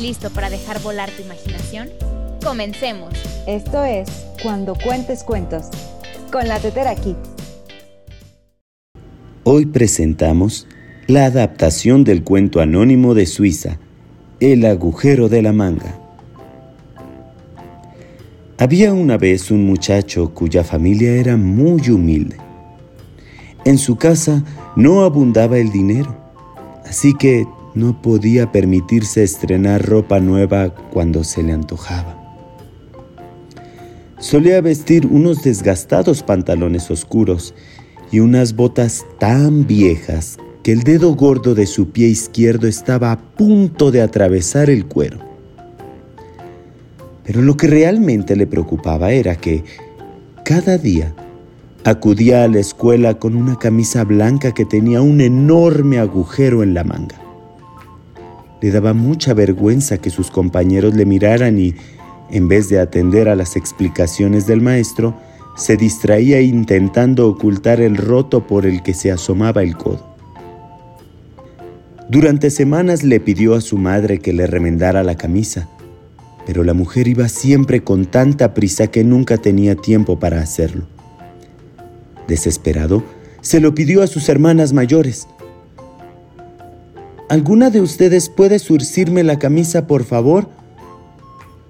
listo 0.00 0.30
para 0.30 0.50
dejar 0.50 0.82
volar 0.82 1.10
tu 1.10 1.22
imaginación? 1.22 1.88
Comencemos. 2.42 3.14
Esto 3.46 3.84
es 3.84 4.08
Cuando 4.42 4.74
Cuentes 4.74 5.22
Cuentos, 5.22 5.66
con 6.32 6.48
la 6.48 6.58
Tetera 6.58 6.94
Kids. 6.94 7.16
Hoy 9.44 9.66
presentamos 9.66 10.66
la 11.06 11.26
adaptación 11.26 12.02
del 12.02 12.24
cuento 12.24 12.60
anónimo 12.60 13.14
de 13.14 13.26
Suiza, 13.26 13.78
El 14.40 14.64
agujero 14.64 15.28
de 15.28 15.42
la 15.42 15.52
manga. 15.52 15.98
Había 18.58 18.92
una 18.92 19.18
vez 19.18 19.50
un 19.50 19.66
muchacho 19.66 20.32
cuya 20.32 20.64
familia 20.64 21.12
era 21.12 21.36
muy 21.36 21.90
humilde. 21.90 22.36
En 23.64 23.78
su 23.78 23.96
casa 23.96 24.42
no 24.76 25.02
abundaba 25.02 25.58
el 25.58 25.70
dinero, 25.70 26.16
así 26.84 27.14
que 27.14 27.46
no 27.74 28.00
podía 28.00 28.52
permitirse 28.52 29.22
estrenar 29.22 29.84
ropa 29.84 30.20
nueva 30.20 30.74
cuando 30.92 31.24
se 31.24 31.42
le 31.42 31.52
antojaba. 31.52 32.20
Solía 34.18 34.60
vestir 34.60 35.06
unos 35.06 35.42
desgastados 35.42 36.22
pantalones 36.22 36.90
oscuros 36.90 37.54
y 38.10 38.20
unas 38.20 38.54
botas 38.54 39.04
tan 39.18 39.66
viejas 39.66 40.38
que 40.62 40.72
el 40.72 40.82
dedo 40.82 41.14
gordo 41.14 41.54
de 41.54 41.66
su 41.66 41.90
pie 41.90 42.08
izquierdo 42.08 42.66
estaba 42.66 43.12
a 43.12 43.18
punto 43.18 43.90
de 43.90 44.00
atravesar 44.00 44.70
el 44.70 44.86
cuero. 44.86 45.18
Pero 47.24 47.42
lo 47.42 47.56
que 47.56 47.66
realmente 47.66 48.36
le 48.36 48.46
preocupaba 48.46 49.10
era 49.12 49.36
que 49.36 49.64
cada 50.44 50.78
día 50.78 51.14
acudía 51.84 52.44
a 52.44 52.48
la 52.48 52.60
escuela 52.60 53.18
con 53.18 53.36
una 53.36 53.58
camisa 53.58 54.04
blanca 54.04 54.52
que 54.52 54.64
tenía 54.64 55.02
un 55.02 55.20
enorme 55.20 55.98
agujero 55.98 56.62
en 56.62 56.72
la 56.72 56.84
manga. 56.84 57.23
Le 58.64 58.70
daba 58.70 58.94
mucha 58.94 59.34
vergüenza 59.34 59.98
que 59.98 60.08
sus 60.08 60.30
compañeros 60.30 60.94
le 60.94 61.04
miraran 61.04 61.58
y, 61.58 61.74
en 62.30 62.48
vez 62.48 62.70
de 62.70 62.80
atender 62.80 63.28
a 63.28 63.36
las 63.36 63.56
explicaciones 63.56 64.46
del 64.46 64.62
maestro, 64.62 65.14
se 65.54 65.76
distraía 65.76 66.40
intentando 66.40 67.28
ocultar 67.28 67.82
el 67.82 67.98
roto 67.98 68.46
por 68.46 68.64
el 68.64 68.82
que 68.82 68.94
se 68.94 69.12
asomaba 69.12 69.62
el 69.62 69.76
codo. 69.76 70.16
Durante 72.08 72.48
semanas 72.48 73.02
le 73.02 73.20
pidió 73.20 73.54
a 73.54 73.60
su 73.60 73.76
madre 73.76 74.18
que 74.18 74.32
le 74.32 74.46
remendara 74.46 75.02
la 75.02 75.18
camisa, 75.18 75.68
pero 76.46 76.64
la 76.64 76.72
mujer 76.72 77.06
iba 77.06 77.28
siempre 77.28 77.84
con 77.84 78.06
tanta 78.06 78.54
prisa 78.54 78.86
que 78.86 79.04
nunca 79.04 79.36
tenía 79.36 79.74
tiempo 79.74 80.18
para 80.18 80.40
hacerlo. 80.40 80.86
Desesperado, 82.28 83.04
se 83.42 83.60
lo 83.60 83.74
pidió 83.74 84.02
a 84.02 84.06
sus 84.06 84.30
hermanas 84.30 84.72
mayores, 84.72 85.28
¿Alguna 87.28 87.70
de 87.70 87.80
ustedes 87.80 88.28
puede 88.28 88.58
surcirme 88.58 89.22
la 89.24 89.38
camisa, 89.38 89.86
por 89.86 90.04
favor? 90.04 90.48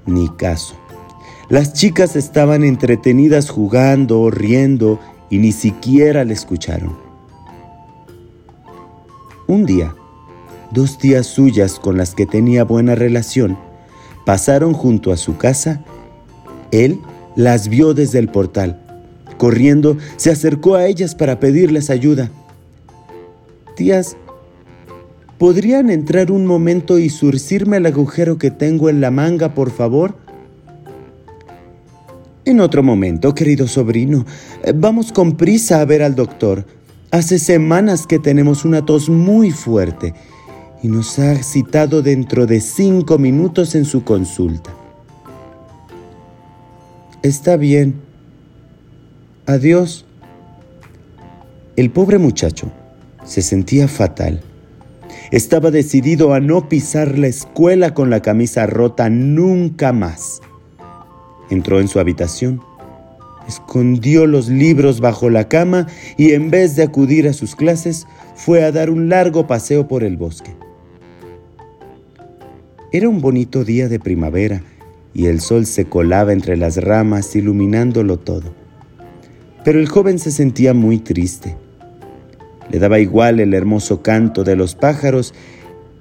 Ni 0.06 0.28
caso. 0.30 0.74
Las 1.48 1.72
chicas 1.72 2.16
estaban 2.16 2.64
entretenidas 2.64 3.50
jugando, 3.50 4.30
riendo, 4.30 4.98
y 5.30 5.38
ni 5.38 5.52
siquiera 5.52 6.24
le 6.24 6.34
escucharon. 6.34 6.96
Un 9.46 9.66
día, 9.66 9.94
dos 10.70 10.98
tías 10.98 11.26
suyas 11.26 11.78
con 11.78 11.96
las 11.96 12.14
que 12.14 12.26
tenía 12.26 12.64
buena 12.64 12.94
relación 12.94 13.56
pasaron 14.24 14.72
junto 14.72 15.12
a 15.12 15.16
su 15.16 15.36
casa. 15.36 15.84
Él 16.70 17.00
las 17.36 17.68
vio 17.68 17.94
desde 17.94 18.18
el 18.18 18.28
portal. 18.28 18.80
Corriendo, 19.38 19.96
se 20.16 20.30
acercó 20.30 20.74
a 20.74 20.86
ellas 20.86 21.14
para 21.14 21.40
pedirles 21.40 21.90
ayuda. 21.90 22.30
Tías, 23.76 24.16
¿Podrían 25.38 25.90
entrar 25.90 26.30
un 26.30 26.46
momento 26.46 26.98
y 26.98 27.10
surcirme 27.10 27.78
el 27.78 27.86
agujero 27.86 28.38
que 28.38 28.50
tengo 28.50 28.88
en 28.88 29.00
la 29.00 29.10
manga, 29.10 29.54
por 29.54 29.70
favor? 29.70 30.14
En 32.44 32.60
otro 32.60 32.82
momento, 32.82 33.34
querido 33.34 33.66
sobrino. 33.66 34.26
Vamos 34.74 35.12
con 35.12 35.36
prisa 35.36 35.80
a 35.80 35.84
ver 35.84 36.02
al 36.02 36.14
doctor. 36.14 36.66
Hace 37.10 37.38
semanas 37.38 38.06
que 38.06 38.18
tenemos 38.18 38.64
una 38.64 38.84
tos 38.84 39.08
muy 39.08 39.50
fuerte 39.50 40.14
y 40.82 40.88
nos 40.88 41.18
ha 41.18 41.34
citado 41.42 42.02
dentro 42.02 42.46
de 42.46 42.60
cinco 42.60 43.18
minutos 43.18 43.74
en 43.74 43.86
su 43.86 44.04
consulta. 44.04 44.72
Está 47.22 47.56
bien. 47.56 47.94
Adiós. 49.46 50.04
El 51.76 51.90
pobre 51.90 52.18
muchacho 52.18 52.70
se 53.24 53.42
sentía 53.42 53.88
fatal. 53.88 54.42
Estaba 55.34 55.72
decidido 55.72 56.32
a 56.32 56.38
no 56.38 56.68
pisar 56.68 57.18
la 57.18 57.26
escuela 57.26 57.92
con 57.92 58.08
la 58.08 58.22
camisa 58.22 58.66
rota 58.66 59.10
nunca 59.10 59.92
más. 59.92 60.40
Entró 61.50 61.80
en 61.80 61.88
su 61.88 61.98
habitación, 61.98 62.60
escondió 63.48 64.28
los 64.28 64.48
libros 64.48 65.00
bajo 65.00 65.30
la 65.30 65.48
cama 65.48 65.88
y 66.16 66.34
en 66.34 66.52
vez 66.52 66.76
de 66.76 66.84
acudir 66.84 67.26
a 67.26 67.32
sus 67.32 67.56
clases, 67.56 68.06
fue 68.36 68.62
a 68.62 68.70
dar 68.70 68.90
un 68.90 69.08
largo 69.08 69.48
paseo 69.48 69.88
por 69.88 70.04
el 70.04 70.16
bosque. 70.16 70.54
Era 72.92 73.08
un 73.08 73.20
bonito 73.20 73.64
día 73.64 73.88
de 73.88 73.98
primavera 73.98 74.62
y 75.14 75.26
el 75.26 75.40
sol 75.40 75.66
se 75.66 75.86
colaba 75.86 76.32
entre 76.32 76.56
las 76.56 76.76
ramas 76.76 77.34
iluminándolo 77.34 78.20
todo. 78.20 78.54
Pero 79.64 79.80
el 79.80 79.88
joven 79.88 80.20
se 80.20 80.30
sentía 80.30 80.74
muy 80.74 80.98
triste. 80.98 81.56
Le 82.70 82.78
daba 82.78 82.98
igual 82.98 83.40
el 83.40 83.54
hermoso 83.54 84.02
canto 84.02 84.44
de 84.44 84.56
los 84.56 84.74
pájaros 84.74 85.34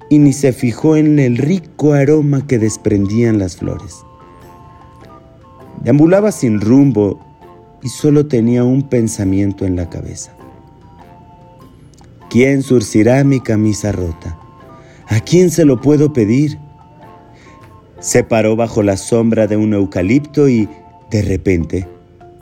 y 0.08 0.18
ni 0.18 0.32
se 0.32 0.52
fijó 0.52 0.96
en 0.96 1.18
el 1.18 1.36
rico 1.36 1.92
aroma 1.92 2.46
que 2.46 2.58
desprendían 2.58 3.38
las 3.38 3.56
flores. 3.56 4.04
Deambulaba 5.82 6.32
sin 6.32 6.60
rumbo 6.60 7.20
y 7.82 7.88
solo 7.88 8.26
tenía 8.26 8.64
un 8.64 8.88
pensamiento 8.88 9.66
en 9.66 9.76
la 9.76 9.90
cabeza. 9.90 10.32
¿Quién 12.30 12.62
surcirá 12.62 13.22
mi 13.24 13.40
camisa 13.40 13.92
rota? 13.92 14.38
¿A 15.08 15.20
quién 15.20 15.50
se 15.50 15.64
lo 15.64 15.80
puedo 15.80 16.12
pedir? 16.12 16.58
Se 18.00 18.24
paró 18.24 18.56
bajo 18.56 18.82
la 18.82 18.96
sombra 18.96 19.46
de 19.46 19.56
un 19.56 19.74
eucalipto 19.74 20.48
y, 20.48 20.68
de 21.10 21.22
repente, 21.22 21.86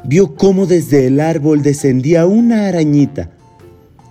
vio 0.04 0.34
cómo 0.34 0.66
desde 0.66 1.08
el 1.08 1.20
árbol 1.20 1.62
descendía 1.62 2.26
una 2.26 2.68
arañita 2.68 3.30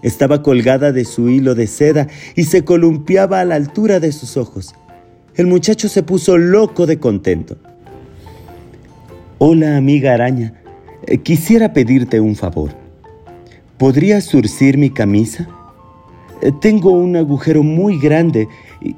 estaba 0.01 0.41
colgada 0.41 0.91
de 0.91 1.05
su 1.05 1.29
hilo 1.29 1.55
de 1.55 1.67
seda 1.67 2.07
y 2.35 2.43
se 2.45 2.63
columpiaba 2.63 3.39
a 3.39 3.45
la 3.45 3.55
altura 3.55 3.99
de 3.99 4.11
sus 4.11 4.37
ojos. 4.37 4.75
El 5.35 5.47
muchacho 5.47 5.87
se 5.89 6.03
puso 6.03 6.37
loco 6.37 6.85
de 6.85 6.99
contento. 6.99 7.57
Hola, 9.37 9.77
amiga 9.77 10.13
araña. 10.13 10.53
Eh, 11.07 11.17
quisiera 11.17 11.73
pedirte 11.73 12.19
un 12.19 12.35
favor. 12.35 12.71
¿Podrías 13.77 14.25
surcir 14.25 14.77
mi 14.77 14.89
camisa? 14.89 15.47
Eh, 16.41 16.51
tengo 16.61 16.91
un 16.91 17.15
agujero 17.15 17.63
muy 17.63 17.97
grande 17.97 18.47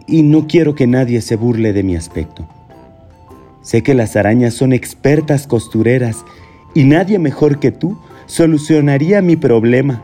y 0.07 0.23
no 0.23 0.47
quiero 0.47 0.75
que 0.75 0.87
nadie 0.87 1.21
se 1.21 1.35
burle 1.35 1.71
de 1.71 1.83
mi 1.83 1.95
aspecto. 1.95 2.47
Sé 3.61 3.83
que 3.83 3.93
las 3.93 4.15
arañas 4.15 4.53
son 4.53 4.73
expertas 4.73 5.47
costureras 5.47 6.25
y 6.73 6.83
nadie 6.83 7.19
mejor 7.19 7.59
que 7.59 7.71
tú 7.71 7.97
solucionaría 8.25 9.21
mi 9.21 9.35
problema. 9.37 10.03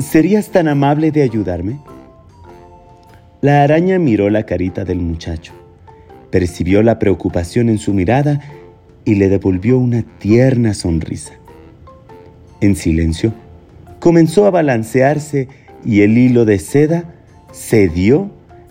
¿Serías 0.00 0.48
tan 0.48 0.68
amable 0.68 1.10
de 1.10 1.22
ayudarme? 1.22 1.78
La 3.42 3.62
araña 3.62 3.98
miró 3.98 4.30
la 4.30 4.44
carita 4.44 4.84
del 4.84 5.00
muchacho, 5.00 5.52
percibió 6.30 6.82
la 6.82 6.98
preocupación 6.98 7.68
en 7.68 7.78
su 7.78 7.92
mirada 7.92 8.40
y 9.04 9.16
le 9.16 9.28
devolvió 9.28 9.78
una 9.78 10.02
tierna 10.18 10.72
sonrisa. 10.72 11.34
En 12.60 12.74
silencio, 12.74 13.34
comenzó 13.98 14.46
a 14.46 14.50
balancearse 14.50 15.48
y 15.84 16.00
el 16.00 16.16
hilo 16.16 16.44
de 16.44 16.58
seda 16.58 17.04
cedió 17.52 18.30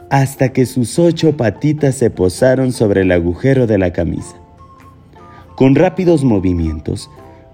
hasta 0.09 0.49
que 0.49 0.65
sus 0.65 0.97
ocho 0.97 1.37
patitas 1.37 1.95
se 1.95 2.09
posaron 2.09 2.71
sobre 2.71 3.01
el 3.01 3.11
agujero 3.11 3.67
de 3.67 3.77
la 3.77 3.93
camisa. 3.93 4.37
Con 5.55 5.75
rápidos 5.75 6.23
movimientos, 6.23 7.11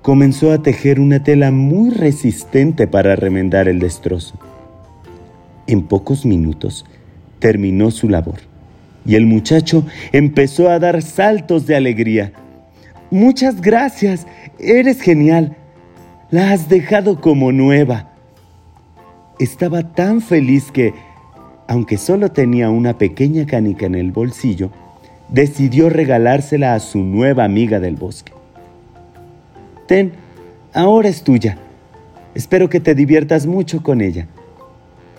comenzó 0.08 0.54
a 0.54 0.64
tejer 0.64 1.02
una 1.02 1.22
tela 1.22 1.52
muy 1.52 1.90
resistente 1.90 2.88
para 2.88 3.18
remendar 3.18 3.68
el 3.68 3.80
destrozo. 3.80 4.36
En 5.68 5.84
pocos 5.84 6.26
minutos 6.26 6.86
terminó 7.40 7.92
su 7.92 8.08
labor 8.08 8.38
y 9.06 9.16
el 9.16 9.26
muchacho 9.26 9.86
empezó 10.14 10.70
a 10.70 10.80
dar 10.80 11.02
saltos 11.02 11.68
de 11.68 11.76
alegría. 11.76 12.32
Muchas 13.12 13.60
gracias, 13.60 14.26
eres 14.60 15.02
genial. 15.02 15.58
La 16.32 16.54
has 16.54 16.70
dejado 16.70 17.20
como 17.20 17.52
nueva. 17.52 18.14
Estaba 19.40 19.92
tan 19.94 20.22
feliz 20.22 20.72
que, 20.72 20.94
aunque 21.68 21.98
solo 21.98 22.32
tenía 22.32 22.70
una 22.70 22.98
pequeña 22.98 23.46
canica 23.46 23.88
en 23.88 23.96
el 23.96 24.14
bolsillo, 24.14 24.72
decidió 25.28 25.90
regalársela 25.90 26.76
a 26.76 26.80
su 26.80 27.00
nueva 27.00 27.44
amiga 27.44 27.82
del 27.82 27.98
bosque. 27.98 28.37
Ten, 29.88 30.12
ahora 30.74 31.08
es 31.08 31.24
tuya. 31.24 31.58
Espero 32.36 32.70
que 32.70 32.80
te 32.80 32.94
diviertas 32.94 33.46
mucho 33.46 33.82
con 33.82 34.02
ella. 34.02 34.28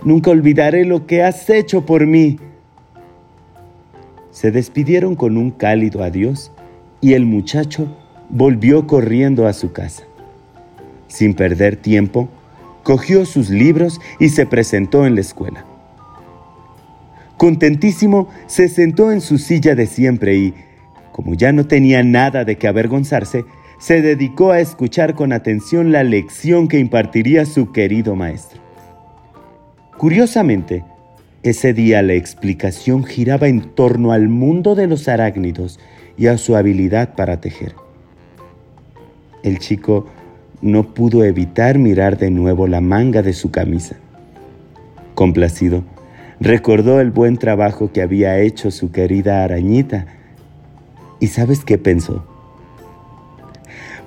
Nunca 0.04 0.30
olvidaré 0.30 0.84
lo 0.84 1.06
que 1.06 1.22
has 1.22 1.48
hecho 1.50 1.84
por 1.86 2.06
mí. 2.06 2.38
Se 4.30 4.52
despidieron 4.52 5.16
con 5.16 5.36
un 5.36 5.50
cálido 5.50 6.04
adiós 6.04 6.52
y 7.00 7.14
el 7.14 7.24
muchacho 7.24 7.88
volvió 8.28 8.86
corriendo 8.86 9.46
a 9.46 9.52
su 9.52 9.72
casa. 9.72 10.04
Sin 11.08 11.34
perder 11.34 11.76
tiempo, 11.76 12.28
cogió 12.82 13.24
sus 13.24 13.48
libros 13.50 14.00
y 14.20 14.28
se 14.28 14.46
presentó 14.46 15.06
en 15.06 15.14
la 15.14 15.22
escuela. 15.22 15.64
Contentísimo, 17.38 18.28
se 18.46 18.68
sentó 18.68 19.12
en 19.12 19.20
su 19.22 19.38
silla 19.38 19.74
de 19.74 19.86
siempre 19.86 20.36
y, 20.36 20.54
como 21.12 21.34
ya 21.34 21.52
no 21.52 21.66
tenía 21.66 22.02
nada 22.02 22.44
de 22.44 22.58
que 22.58 22.68
avergonzarse, 22.68 23.44
se 23.78 24.02
dedicó 24.02 24.50
a 24.50 24.60
escuchar 24.60 25.14
con 25.14 25.32
atención 25.32 25.92
la 25.92 26.02
lección 26.02 26.68
que 26.68 26.78
impartiría 26.78 27.46
su 27.46 27.72
querido 27.72 28.16
maestro. 28.16 28.60
Curiosamente, 29.96 30.84
ese 31.42 31.72
día 31.72 32.02
la 32.02 32.14
explicación 32.14 33.04
giraba 33.04 33.48
en 33.48 33.74
torno 33.74 34.12
al 34.12 34.28
mundo 34.28 34.74
de 34.74 34.86
los 34.86 35.08
arácnidos 35.08 35.78
y 36.16 36.26
a 36.26 36.36
su 36.36 36.56
habilidad 36.56 37.14
para 37.14 37.40
tejer. 37.40 37.74
El 39.42 39.60
chico 39.60 40.06
no 40.60 40.94
pudo 40.94 41.24
evitar 41.24 41.78
mirar 41.78 42.18
de 42.18 42.30
nuevo 42.30 42.66
la 42.66 42.80
manga 42.80 43.22
de 43.22 43.32
su 43.32 43.50
camisa. 43.52 43.96
Complacido, 45.14 45.84
recordó 46.40 47.00
el 47.00 47.12
buen 47.12 47.36
trabajo 47.38 47.92
que 47.92 48.02
había 48.02 48.38
hecho 48.40 48.70
su 48.72 48.90
querida 48.90 49.44
arañita. 49.44 50.06
¿Y 51.20 51.28
sabes 51.28 51.64
qué 51.64 51.78
pensó? 51.78 52.27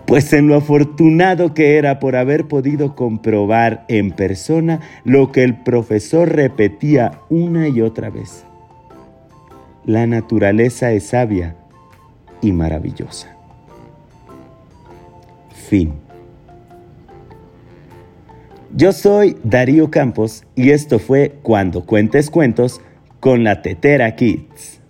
Pues 0.05 0.33
en 0.33 0.47
lo 0.47 0.55
afortunado 0.55 1.53
que 1.53 1.77
era 1.77 1.99
por 1.99 2.15
haber 2.15 2.47
podido 2.47 2.95
comprobar 2.95 3.85
en 3.87 4.11
persona 4.11 4.81
lo 5.05 5.31
que 5.31 5.43
el 5.43 5.55
profesor 5.55 6.29
repetía 6.29 7.21
una 7.29 7.67
y 7.67 7.81
otra 7.81 8.09
vez. 8.09 8.45
La 9.85 10.05
naturaleza 10.07 10.91
es 10.91 11.07
sabia 11.07 11.55
y 12.41 12.51
maravillosa. 12.51 13.35
Fin. 15.69 15.93
Yo 18.75 18.93
soy 18.93 19.37
Darío 19.43 19.91
Campos 19.91 20.43
y 20.55 20.71
esto 20.71 20.99
fue 20.99 21.39
Cuando 21.41 21.85
Cuentes 21.85 22.29
Cuentos 22.29 22.81
con 23.19 23.43
la 23.43 23.61
Tetera 23.61 24.15
Kids. 24.15 24.80